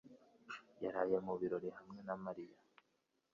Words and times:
yaraye 0.83 1.17
mu 1.25 1.33
birori 1.39 1.69
hamwe 1.77 1.99
na 2.07 2.15
Mariya 2.23 2.57